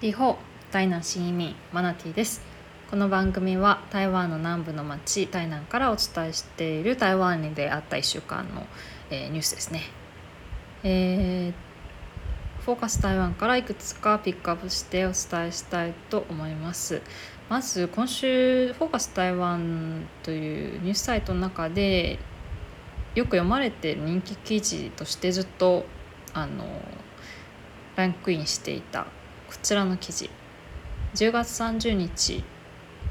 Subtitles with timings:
[0.00, 0.38] リホ
[0.70, 2.40] 台南新移民マナティです。
[2.90, 8.66] この番組は台湾の南部の町台南からお伝えしている台湾に出会った1週間の、
[9.10, 9.82] えー、ニュースですね、
[10.84, 17.02] えー、フォーカス台湾からいくつかピックアップしてお伝えしたいと思います。
[17.50, 22.18] まず今週フォーカス台湾というニュースサイトの中で
[23.14, 25.84] よく読まれてる人気記事としてずっと
[26.32, 26.64] あの
[27.96, 29.06] ランクインしていた
[29.50, 30.30] こちらの記事。
[31.16, 32.44] 10月30日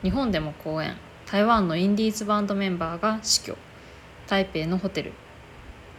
[0.04, 0.96] 日本でも公演。
[1.30, 3.58] 台湾のインディーズバンドメンバーが死去。
[4.26, 5.12] 台北のホテル。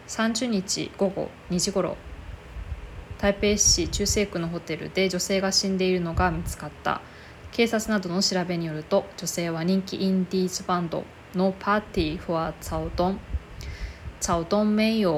[0.08, 1.98] 30日午後2時ごろ
[3.18, 7.02] 台北市中西区のホテルで女性が死んでいるのが見つかった。
[7.52, 11.04] 警察などの調べによると女性は人気インディーズバンド
[11.34, 13.20] のパーティー・フォア・ツァオドン。
[14.20, 15.14] ツァオドン名誉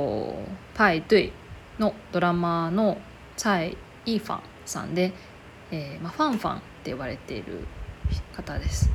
[0.77, 1.33] 派对
[1.79, 2.99] のドラマーの
[3.37, 4.52] 蔡イーファン。
[4.65, 5.13] さんで、
[5.71, 7.67] えーまあ、ファンファンって呼ばれている
[8.35, 8.91] 方です。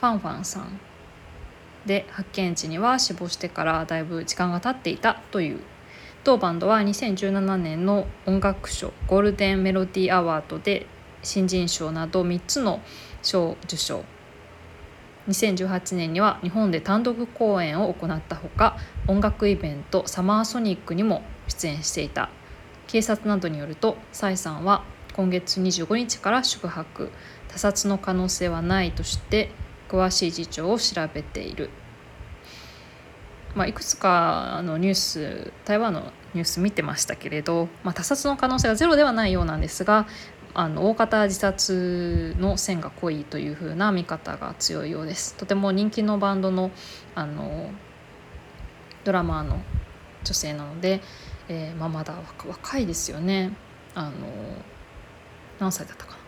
[0.00, 0.80] ファンファンさん
[1.86, 5.60] で発見時には死亡してからだいぶ時間が経っていたという。
[6.22, 10.86] 当バンドは2017年の音楽賞ゴールデンメロディーアワードで
[11.22, 12.80] 新人賞など3つの
[13.22, 14.04] 賞受賞。
[15.28, 22.30] 2018年には日本で単独公演を行ったほか音楽イベントサマーソニックにも出演していた。
[22.86, 24.82] 警察などによると蔡さんは
[25.20, 27.10] 今月25日から宿泊。
[27.48, 29.50] 他殺の可能性はないとして
[29.90, 31.68] 詳しい事情を調べている、
[33.54, 40.06] まあ、いくつかのニュース台湾のニュース見てましたけれど、まあ、他殺の可能性はゼロではないようなんですが
[40.54, 45.34] あの大方自殺の線が濃いというふうな見方が強いようです。
[45.34, 46.70] とても人気のバンドの
[47.14, 47.70] あの
[49.04, 49.60] ドラマーの
[50.24, 51.02] 女性なので
[51.50, 52.14] えー、まあ、まだ
[52.46, 53.52] 若いですよね。
[53.96, 54.12] あの
[55.60, 56.18] 何歳だったかな？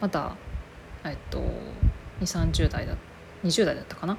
[0.00, 0.34] まだ
[1.04, 2.96] えっと2 3 0代だ
[3.44, 4.16] 20代だったかな？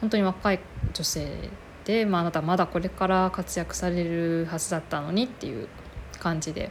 [0.00, 0.60] 本当に若い
[0.94, 1.50] 女性
[1.84, 5.68] で、まあ、まだまだこれから活躍されるはずだったのにっていう
[6.18, 6.70] 感じで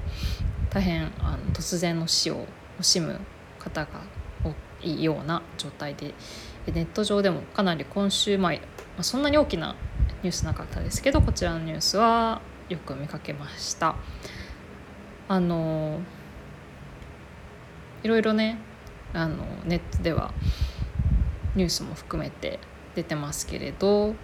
[0.70, 2.46] 大変あの突然の死を
[2.80, 3.20] 惜しむ
[3.59, 4.02] 方が
[4.44, 4.54] 多
[4.86, 6.14] いような状態で
[6.68, 8.52] ネット上でもかなり今週、ま
[8.98, 9.76] あ、そんなに大きな
[10.24, 13.96] ニュースなかったですけどこちらのニュースはよく見かけました。
[15.28, 16.02] あの
[18.04, 18.58] いろいろね
[19.14, 20.34] あのネットでは
[21.56, 22.60] ニュースも含めて
[22.96, 24.16] 出てますけれど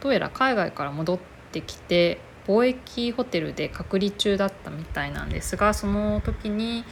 [0.00, 1.18] どうやら海外から戻っ
[1.52, 6.84] てきて貿易ホテルで隔離中だったみたいなんですがその時に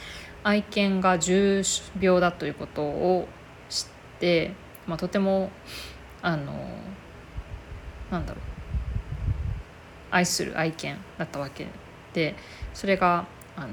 [0.43, 1.62] 愛犬が重
[2.00, 3.28] 病だということを
[3.69, 3.87] 知っ
[4.19, 4.53] て、
[4.87, 5.50] まあ、とても
[6.22, 6.53] あの
[8.11, 8.44] なんだろう
[10.11, 11.66] 愛する愛犬だったわけ
[12.12, 12.34] で
[12.72, 13.26] それが
[13.56, 13.69] あの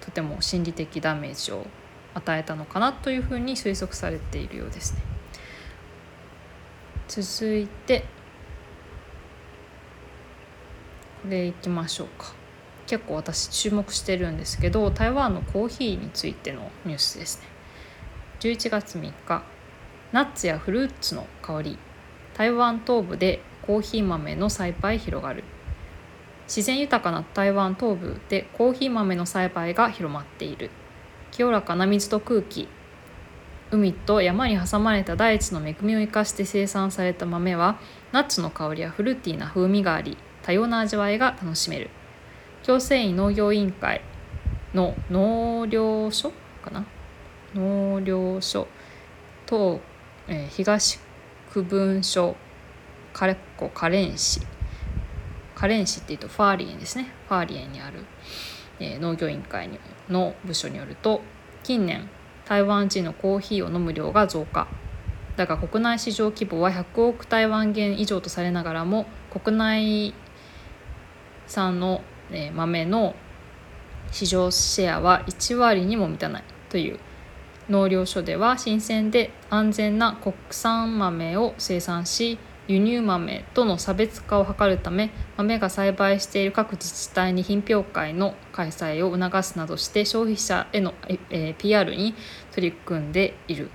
[0.00, 1.66] とても心理的ダメージを
[2.14, 5.00] 与えたのかなというふうに推測されているようですね。
[7.08, 8.04] 続いて
[11.22, 12.32] これいきましょうか。
[12.86, 17.46] 結構私注目してるんですけど台湾のコーヒーについてのニュースですね。
[18.40, 19.42] 11月3日
[20.12, 21.78] ナッツやフルーツの香り。
[22.34, 25.44] 台湾東部でコーヒー豆の栽培広がる。
[26.50, 30.72] 自然豊かな台湾東部でコーヒー豆の栽培が広まっている。
[31.30, 32.66] 清らかな水と空気。
[33.70, 37.78] 海と山に挟まれた大地の恵みを生かして生産された豆は
[38.10, 41.88] ナッツの香りやフルーティーな風味があり多様な味わいが楽しめる。
[42.64, 44.00] 共生委農業委員会
[44.74, 46.32] の農業所
[46.64, 46.84] かな？
[47.54, 48.66] 農業所
[49.46, 49.80] と、
[50.26, 50.98] えー、東
[51.52, 52.34] 区分所
[53.12, 54.40] カレッコカレン市。
[55.60, 57.12] カレン市っていうとファーリエンですね。
[57.28, 58.06] ファーリエンにある、
[58.78, 59.68] えー、農業委員会
[60.08, 61.20] の部署によると
[61.62, 62.08] 近年
[62.46, 64.66] 台湾人のコーヒーを飲む量が増加。
[65.36, 70.14] だが国内市場規模は100億台湾元以上とされながらも国内
[71.46, 72.00] 産の、
[72.30, 73.14] えー、豆の
[74.12, 76.44] 市場シェアは1割にも満たない。
[76.70, 76.98] という
[77.68, 82.38] 農業所では新鮮で安全な国産豆を生産し
[82.70, 90.94] 輸入豆との差別化を図るため豆が栽培している各自治体に品評会の開催を促すなどして消費者への、
[91.30, 92.14] え、PR に
[92.52, 93.70] 取り組んでいる。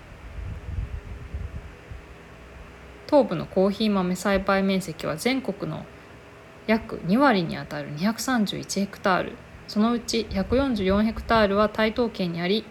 [3.08, 5.86] 東部のコーヒー豆栽培面積は全国の
[6.66, 9.34] 約2割にあたる231ヘクタール。
[9.68, 12.64] そのうち144ヘクタールは台東県にあり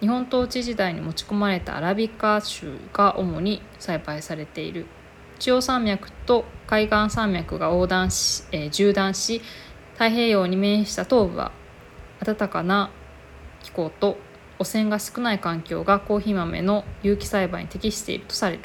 [0.00, 4.86] 日本統治時代に持ち込まれたアラビカ種が主に栽培されている。
[5.42, 9.42] 中央山脈と海岸山脈が横断し、えー、縦断し
[9.94, 11.50] 太平洋に面した東部は
[12.24, 12.92] 暖かな
[13.60, 14.18] 気候と
[14.60, 18.62] 汚染が少ない環境がコーヒー豆の有機栽培に適しているとされる。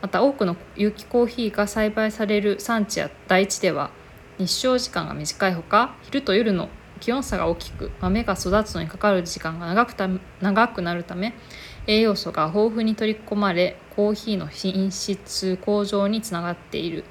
[0.00, 3.90] また多くの有機コーヒーが栽培される産地や大地では
[4.38, 6.70] 日照時間が短いほか昼と夜の
[7.00, 10.08] 気温差が大きく豆が育つのにかかる時間が長くた
[10.40, 11.34] 長くなるため
[11.86, 17.04] 栄養素が豊富に取り込まれコーヒーの品質向上につながっている。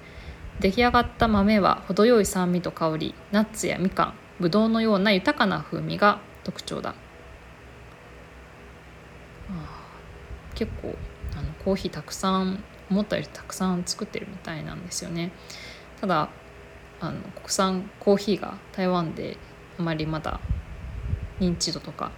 [0.59, 6.95] 出来上がった豆は程よい酸味と香りナッツやみかんぶどうのような豊かな風味が特徴だ。
[10.53, 10.95] 結構
[11.37, 15.31] あのコーヒーたくさん思ったよりたくさん作ってるみたいなんですよね。
[15.99, 16.29] ただ
[17.01, 19.37] あの国産コーヒーが台湾で
[19.77, 20.39] あまりまだ
[21.41, 22.11] 認知度とか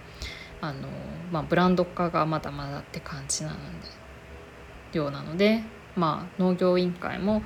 [0.60, 0.88] あの、
[1.30, 5.62] まあ、ブランド化がまだまだって感じなのでようなので、
[5.96, 7.42] まあ、農業委員会も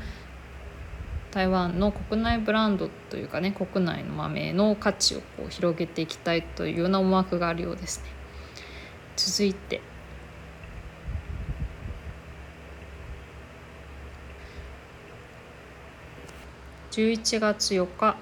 [1.30, 8.04] 台湾の国内ブランドというかね国内の豆の価値をこう広げていきたいというような思惑があるようですね。
[9.16, 9.80] 続いて
[16.92, 18.16] 11月4日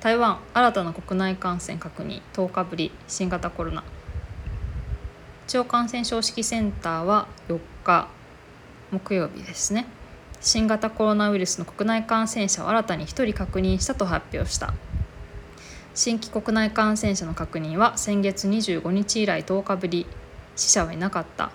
[0.00, 3.84] 台湾新たな国内感染確認10日ぶり新型コロナ
[5.46, 8.08] 中央感染症指揮センターは4日
[8.90, 9.86] 木曜日ですね。
[10.40, 14.72] 新型コロナウイルスの国内感染者を新たに1人確認したと発表した。
[15.94, 20.06] 新規国内感染者の確認は先月25日以来10日ぶり。
[20.56, 21.50] 死者はいなかった。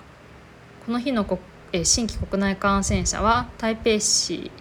[0.85, 1.25] この日の
[1.83, 4.51] 新規国内感染者は台北市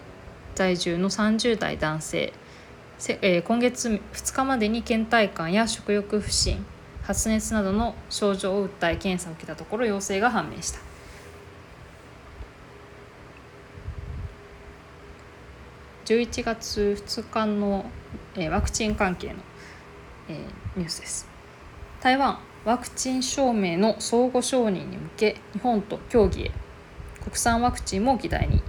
[0.54, 2.32] 在住の30代男性。
[3.44, 6.64] 今月2日までに倦怠感や食欲不振。
[7.08, 10.80] 発熱などの症状を訴え検査を受けたところ陽性が判明した。
[16.04, 17.86] 11月2日の、
[18.36, 19.36] えワクチン関係の、
[20.28, 20.44] え
[20.76, 21.26] ニュースです。
[22.02, 26.50] 台湾ワクチン証明の相互承認に向け日本と協議へ
[27.24, 28.60] 国産ワクチンも議題に。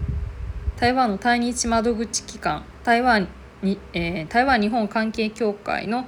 [0.78, 3.28] 台湾の対日窓口機関台湾
[3.62, 6.08] に、えー、台湾日本関係協会の、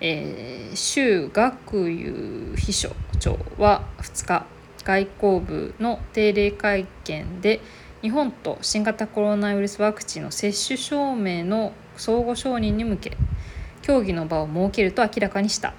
[0.00, 4.46] えー、周学友秘書長は2日
[4.82, 7.60] 外交部の定例会見で
[8.02, 13.16] 日本と新型コロナウイルスワクチンの接種証明の相互承認に向け
[13.82, 15.74] 協議の場を設けると明らかにした。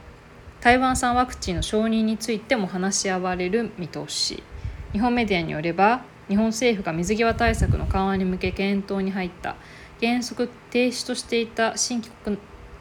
[0.60, 4.44] 台湾産ワクチンの承認についても話し合われる見通し。
[4.92, 9.56] 日本メディアによれば日本政府が水際対策の緩和に向け検討に入った。
[10.00, 12.38] 原則停止としていた新規国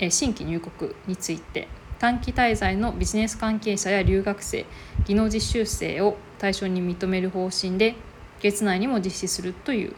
[0.08, 1.68] 新規入国について
[1.98, 4.64] 短期滞在のビジネス関係者や留学生
[5.04, 7.96] 技能実習生を対象に認める方針で
[8.40, 9.94] 月内にも実施するという。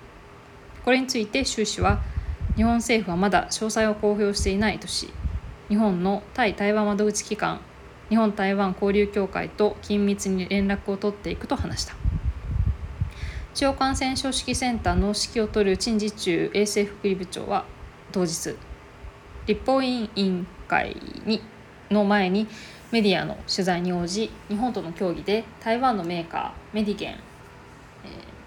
[0.84, 2.00] これについて習氏は
[2.56, 5.08] 日本政府はまだ詳細を公表していないとし
[5.68, 7.60] 日本の対台湾窓口機関
[8.08, 11.94] 日本台湾交流協会と緊密に連絡を取っていくと話した。
[13.54, 17.64] 中央感染症指揮センターの指揮を執る陳時中衛生福利部長は
[18.10, 18.56] 当日
[19.46, 21.40] 立法委員会に
[21.90, 22.46] の前に
[22.90, 27.20] メディアの取材に応じ日本との協議で台湾のメーカーメディゲン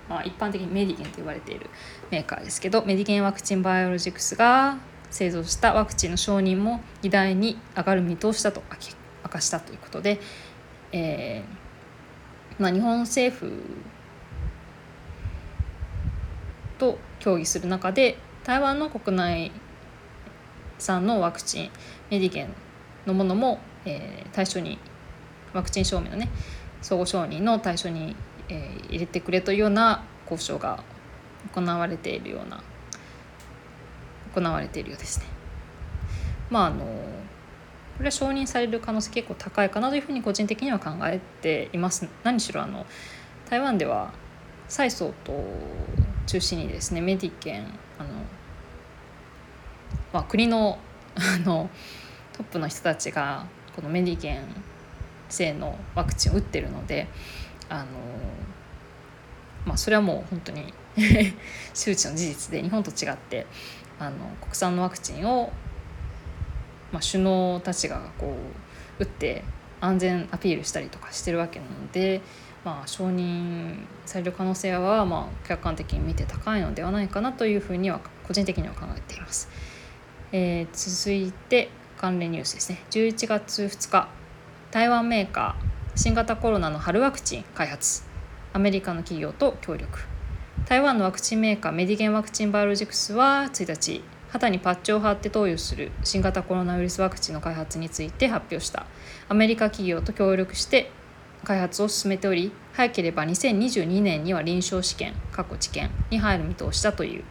[0.10, 1.70] まあ、一般的にメディゲンと言われている
[2.12, 4.78] メーカーですけどメディゲンワクチンバイオロジクスが
[5.10, 8.62] 製造したワクチンの承認も議題に上がる見通しだと
[9.24, 10.20] 明かしたということで、
[10.92, 13.52] えーまあ、日本政府
[16.78, 19.52] と協議する中で台湾の国内
[20.78, 21.70] 産のワクチン
[22.10, 22.54] メディゲン
[23.06, 24.78] のものも、えー、対象に
[25.54, 26.30] ワクチン証明のね
[26.82, 28.16] 相互承認の対象に
[28.50, 30.84] えー、入れてくれというような交渉が
[31.54, 32.64] 行われているような
[34.34, 35.26] 行われているようですね。
[36.50, 42.08] まああのこれは承認される可能性結構高いかなというふうに個人的には考えています。
[42.24, 42.86] 何しろあの
[43.50, 44.14] 台湾では
[44.68, 45.40] 蔡総統
[46.28, 47.64] 中心にですねメディケン
[47.98, 48.10] あの、
[50.14, 50.80] まあ、国の
[51.16, 51.70] あの
[52.34, 54.42] トップの人たちがこのメディケン
[55.30, 57.08] 製のワクチンを打ってるので
[57.70, 57.86] あの
[59.66, 60.74] まあそれはもう本当に
[61.74, 63.48] 周知の事実で日本と違って
[64.00, 65.52] あの国産のワクチンを、
[66.92, 68.36] まあ、首脳たちがこ
[69.00, 69.44] う打って
[69.82, 72.22] 安全アピールしたりとかしてるわけなので、
[72.64, 79.50] まあ、承認される可能性は、まあ、客観的に見て高いのではないかなというふうには個人的には考えています。
[80.38, 82.84] えー、続いて関連ニュースですね。
[82.92, 84.10] 11月2日
[84.70, 88.04] 台湾メーカー新型コロナの春ワクチン開発。
[88.52, 90.00] アメリカの企業と協力。
[90.66, 98.88] 台湾のワクチンメーカーメディゲンワクチンバイオロジクスは1日肌にパッチを貼って投与する新型コロナウイルスワクチンの開発について発表した。
[99.30, 100.92] アメリカ企業と協力して
[101.46, 107.24] 開発を進めており早ければ2022年には臨床試験過去治験に入る見通しだという。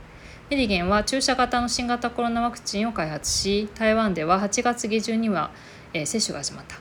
[0.51, 5.51] メディゲンは注射型の新型コロナワクチンを開発し台湾では8月下旬には、
[5.95, 6.77] えー、接種が始まった。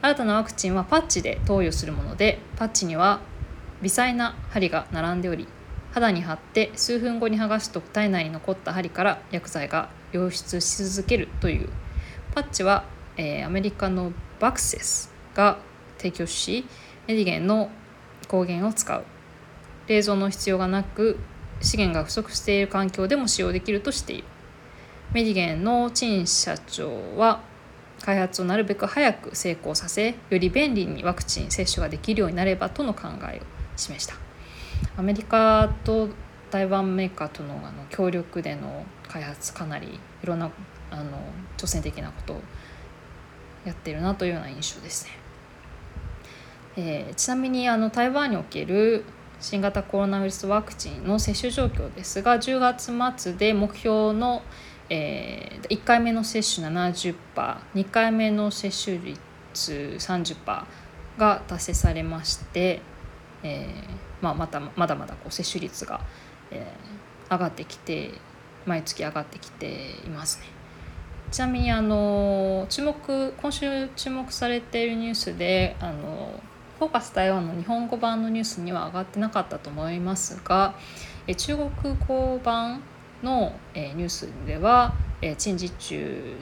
[0.00, 3.18] 新たなワクチンはパッチで投与するものでパッチには
[3.82, 5.48] 微細な針が並んでおり
[5.90, 11.68] 肌に貼って数分後に剥がすと体内に残った針から薬剤が流出し続けるという。
[12.32, 12.84] パッチは、
[13.16, 15.58] えー、アメリカのバクセスが
[15.98, 16.64] 提供し
[17.08, 17.70] メディゲンの
[18.28, 19.02] 抗原を使う。
[19.88, 21.18] 冷蔵の必要がなく
[21.60, 24.24] 資源が不足している環境でも使用できるとしている
[25.12, 27.40] メディゲンの陳社長は
[28.02, 33.42] 開発をなるべく早く成功させより便利にワクチン接種ができるようになればとの考えを
[33.76, 34.14] 示した
[34.96, 36.08] アメリカと
[36.50, 40.50] 台湾メーカーとのあの協力での開発かなりいろんな
[40.90, 41.04] あの
[41.56, 42.40] 挑戦的なことを
[43.64, 45.10] やってるなというような印象ですね。
[46.76, 49.04] えー、ちなみにあの台湾における
[49.40, 54.42] 新型コロナウイルスワクチンの接種状況ですが10月末で目標の、
[54.88, 60.64] えー、1回目の接種 70%2 回目の接種率30%
[61.18, 62.80] が達成されまして、
[63.42, 66.00] えーまあ、またまだまだこう接種率が、
[66.50, 68.12] えー、上がってきて
[68.66, 70.46] 毎月上がってきていますね。
[71.30, 76.40] ちなみにあの注目今週注目されているニュースであの
[76.80, 80.74] フォーカス台湾の日本語版のニュースには上がってなかったと思いますが
[81.26, 81.70] え中国
[82.08, 82.80] 語版
[83.22, 86.38] のえニュースではえ陳時中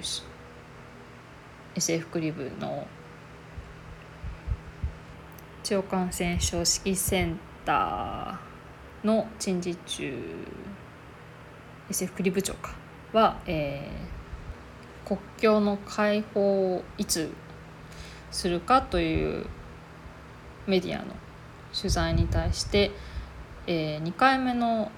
[1.75, 2.87] SF クリブの
[5.65, 10.47] 地方感染症指揮センターの陳時中
[11.91, 12.77] SF クリ部長か
[13.13, 17.29] は、えー、国境の開放をいつ
[18.31, 19.47] するかという
[20.69, 21.15] メディアの
[21.75, 22.93] 取材に対して、
[23.67, 24.93] えー、2回目の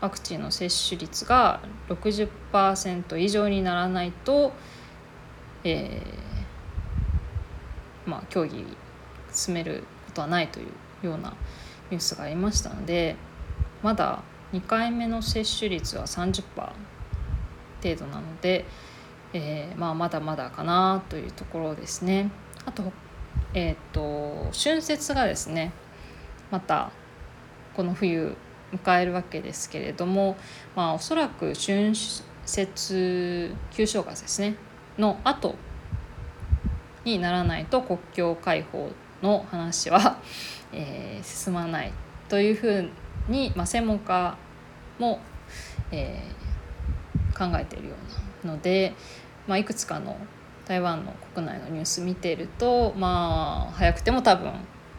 [0.00, 4.52] ワクチンの接種率が60%以上にならないと、
[5.64, 8.64] えー、まあ、協議
[9.32, 10.62] 進めることはないとい
[11.02, 11.34] うような
[11.90, 13.16] ニュースがありましたので
[13.82, 14.22] まだ
[14.52, 16.42] 2回目の接種率は30%
[17.82, 18.64] 程度なので、
[19.32, 22.30] えー、まあ、まだまだかなというところですね。
[22.64, 22.92] あと
[23.54, 25.72] えっ、ー、と春節がですね
[26.50, 26.90] また
[27.74, 28.36] この冬
[28.72, 30.36] 迎えるわけですけれども、
[30.76, 31.92] まあ、おそらく春
[32.44, 34.56] 節旧正月ですね
[34.98, 35.54] の後
[37.04, 38.90] にならないと国境開放
[39.22, 40.18] の話は、
[40.72, 41.92] えー、進まない
[42.28, 42.90] というふう
[43.28, 44.36] に、まあ、専門家
[44.98, 45.20] も、
[45.90, 47.94] えー、考えているよ
[48.44, 48.94] うなので、
[49.46, 50.16] まあ、いくつかの
[50.68, 54.52] 台湾の国内のニュース見てるとまあ早くても多分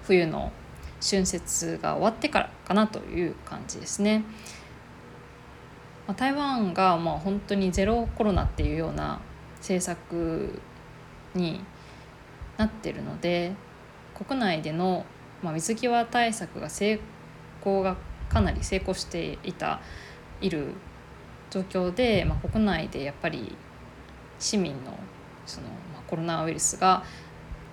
[0.04, 0.52] 冬の
[1.00, 4.24] 春節が終わってからかなという感じですね。
[6.08, 9.22] まあ、台湾がまあ本当にゼロコロナっていうような
[9.60, 10.60] 政策
[11.36, 11.62] に
[12.58, 13.54] なってるので
[14.16, 15.06] 国内での、
[15.44, 17.00] まあ、水際対策が成
[17.62, 17.96] 功が
[18.28, 19.82] かなり成功していた
[20.42, 20.74] いる
[21.52, 23.56] 状況で、まあ、国内でやっぱり
[24.40, 24.98] 市民の
[25.50, 27.04] その、まあ、コロナウイルスが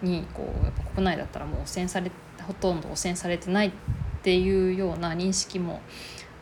[0.03, 2.11] にこうやっぱ国内だったらもう汚染され
[2.47, 3.73] ほとんど汚染されてないっ
[4.23, 5.81] ていうような認識も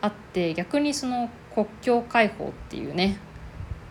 [0.00, 3.18] あって逆にその国境開放っていうね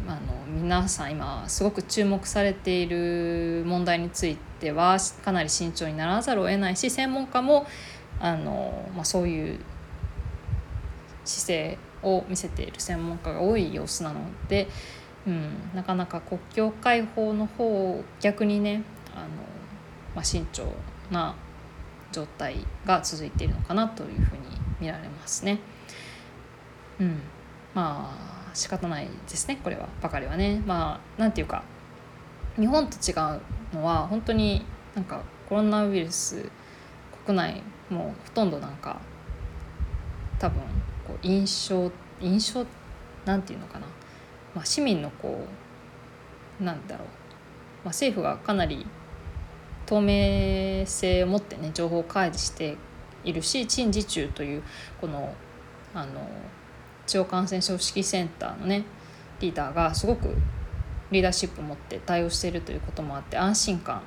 [0.07, 7.65] あの皆さん今すごく注目されている問題についてはかなり慎重にならざるを得ないし専門家も
[8.19, 9.59] あの、まあ、そういう
[11.23, 14.19] 姿勢を見せている専門家が多い様子なの
[14.49, 14.67] で
[15.25, 18.83] うん、なかなか国境開放の方逆にね
[19.15, 19.27] あの、
[20.15, 20.63] まあ、慎重
[21.11, 21.35] な
[22.11, 24.41] 状態が続いているのかなというふうに
[24.79, 25.59] 見られますね。
[26.99, 27.19] うん、
[27.73, 30.61] まあ仕方ないですねこれはばかりはね。
[30.65, 31.63] まあなんていうか
[32.57, 33.41] 日本と違う
[33.75, 34.63] のは本当に
[34.93, 36.49] なんかコロナウイルス
[37.25, 38.99] 国内もうほとんどなんか
[40.37, 40.61] 多分
[41.07, 42.65] こう印象印象
[43.25, 43.87] なんていうのかな
[44.55, 45.45] まあ、市民のこ
[46.61, 47.13] うなんだろう、ま
[47.85, 48.85] あ、政府がかなり
[49.85, 52.77] 透明性を持ってね情報を開示して
[53.23, 54.63] いるし陳時中という
[54.99, 55.33] この
[55.93, 56.27] あの
[57.05, 58.85] 地方感染症指揮センターのね
[59.39, 60.35] リーダーがすごく
[61.11, 64.01] リーダーシップを持って対応しているということもあって安心感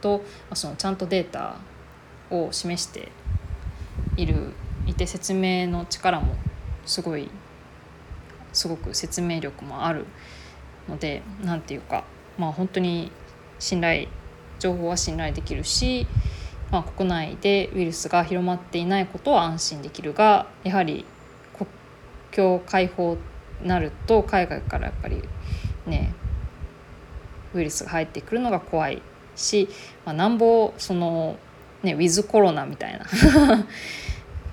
[0.00, 1.56] とまあそのちゃんとデータ
[2.30, 3.10] を示して
[4.16, 4.52] いる
[4.86, 6.34] いて説明の力も
[6.84, 7.28] すごい
[8.54, 10.06] すごく説明力もある
[10.88, 12.04] ので何て言うか
[12.38, 13.12] まあ本当に
[13.58, 14.08] 信頼
[14.58, 16.06] 情報は信頼できるし、
[16.70, 21.04] まあ、国内でウイルスが広まっていないことは安心できるがやはり
[21.56, 21.68] 国
[22.30, 23.18] 境開放
[23.62, 25.22] なると海外からやっぱり
[25.86, 26.14] ね
[27.52, 29.02] ウイルスが入ってくるのが怖い
[29.36, 29.68] し、
[30.04, 31.36] まあ、なんぼその
[31.82, 33.04] ねウィズコロナみたいな。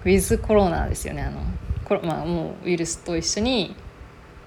[0.04, 1.42] ウィズコロナですよねあの
[1.86, 3.76] コロ、まあ、もうウイルスと一緒に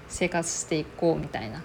[0.07, 1.63] 生活していこうみたいな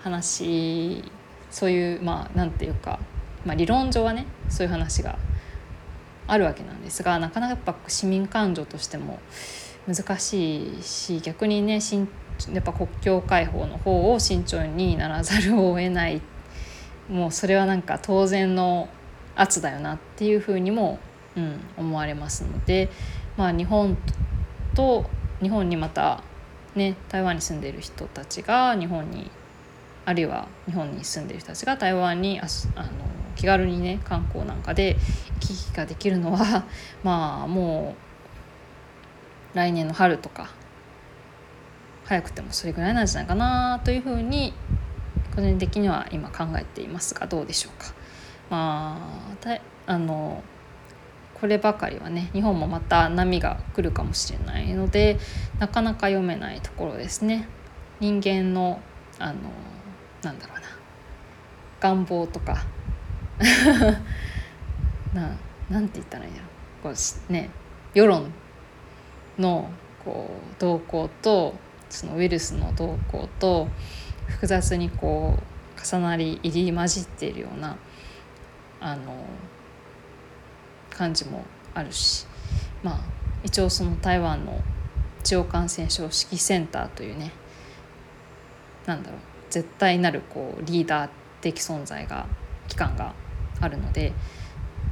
[0.00, 1.02] 話
[1.50, 2.98] そういうまあなんていうか、
[3.44, 5.18] まあ、理論上はねそういう話が
[6.26, 9.18] あるわけなんですがなかなかやっぱ市民感情としても
[9.86, 11.80] 難しいし逆にね
[12.52, 16.20] やっぱ国境開放の方を慎重にならざるを得ない。
[17.08, 18.88] もうそれはなんか当然の
[19.34, 20.98] 圧だよなっていうふうにも、
[21.36, 22.90] うん、思われますので、
[23.38, 23.96] まあ、日本
[24.74, 25.08] と
[25.40, 26.22] 日本にまた、
[26.78, 29.30] ね、台湾に住んでいる人たちが日本に
[30.06, 32.88] あるいは日本に住んでいる人たちが台湾にああの
[33.36, 34.96] 気軽にね観光なんかで
[35.40, 36.64] 行き来ができるのは
[37.04, 37.94] まあも
[39.54, 40.48] う来年の春とか
[42.06, 44.54] 早くてもそれぐらいなんじゃないかなというふうに
[45.34, 47.92] 個人的には今考えていますがどうでしょうか。
[48.48, 48.96] ま
[49.44, 50.42] あ、あの
[51.40, 55.18] こればかりはね日本もまた波が来るかもしれないので
[55.58, 57.48] なかなか読めないところですね。
[58.00, 58.80] 人間の
[59.18, 59.34] あの
[60.22, 60.62] なんだろうな。
[61.80, 62.64] 願望とか。
[65.14, 65.30] な
[65.70, 66.46] なんて言ったらいいんだろ
[66.90, 66.94] う。
[66.94, 67.50] こうね
[67.94, 68.32] 世論
[69.38, 69.70] の
[70.04, 71.54] こう動向と
[71.88, 73.68] そのウイルスの動向と
[74.26, 75.42] 複雑にこう
[75.96, 77.76] 重なり入り混じっているような
[78.80, 79.24] あの
[80.98, 82.26] 感じもあるし
[82.82, 83.00] まあ
[83.44, 84.60] 一応その台湾の
[85.22, 87.30] 地方感染症指揮センターというね
[88.84, 92.26] なんだろう絶対なるこうリーダー的存在が
[92.66, 93.14] 機関が
[93.60, 94.12] あるので、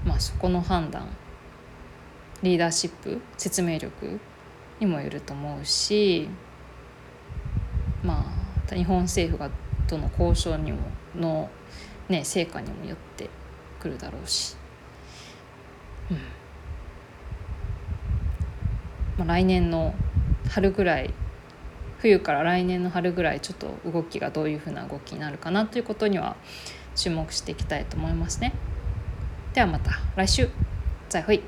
[0.04, 1.08] まあ、そこの判断
[2.42, 4.20] リーダーシップ説明力
[4.78, 6.28] にもよると思うし
[8.04, 8.24] ま
[8.70, 9.50] あ日本政府が
[9.88, 10.78] との交渉にも
[11.16, 11.48] の、
[12.08, 13.28] ね、成果にもよって
[13.80, 14.56] くるだろうし、
[16.10, 16.16] うん
[19.15, 19.94] まあ、来年の
[20.48, 21.12] 春ぐらい
[21.98, 26.36] 冬から来年の春ぐらいちょっと動きがどういうふうな動きになるかなということには
[26.94, 28.52] 注目していきたいと思いますね。
[29.54, 30.48] ではまた来週
[31.08, 31.42] 再会